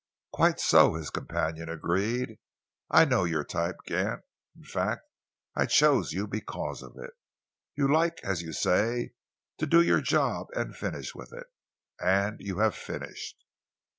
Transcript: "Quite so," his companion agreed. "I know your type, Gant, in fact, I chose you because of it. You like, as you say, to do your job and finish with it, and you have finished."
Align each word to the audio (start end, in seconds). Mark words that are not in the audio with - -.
"Quite 0.33 0.59
so," 0.59 0.95
his 0.95 1.11
companion 1.11 1.69
agreed. 1.69 2.39
"I 2.89 3.05
know 3.05 3.23
your 3.23 3.43
type, 3.43 3.75
Gant, 3.85 4.23
in 4.55 4.63
fact, 4.63 5.01
I 5.55 5.67
chose 5.67 6.11
you 6.11 6.25
because 6.25 6.81
of 6.81 6.97
it. 6.97 7.11
You 7.75 7.87
like, 7.87 8.17
as 8.23 8.41
you 8.41 8.51
say, 8.51 9.11
to 9.59 9.67
do 9.67 9.79
your 9.79 10.01
job 10.01 10.47
and 10.55 10.75
finish 10.75 11.13
with 11.13 11.31
it, 11.31 11.45
and 12.03 12.37
you 12.39 12.57
have 12.57 12.73
finished." 12.73 13.45